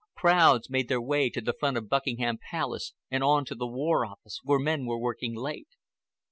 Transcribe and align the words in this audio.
Crowds 0.15 0.67
made 0.67 0.87
their 0.87 0.99
way 0.99 1.29
to 1.29 1.41
the 1.41 1.53
front 1.53 1.77
of 1.77 1.87
Buckingham 1.87 2.39
Palace 2.49 2.93
and 3.11 3.23
on 3.23 3.45
to 3.45 3.53
the 3.53 3.67
War 3.67 4.03
Office, 4.03 4.39
where 4.43 4.57
men 4.57 4.87
were 4.87 4.97
working 4.97 5.35
late. 5.35 5.67